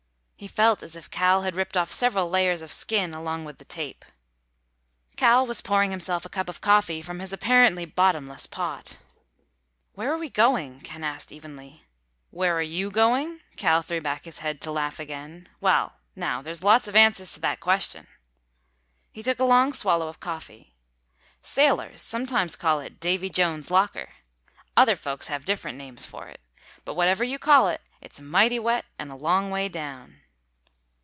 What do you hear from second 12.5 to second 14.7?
are you going?" Cal threw back his head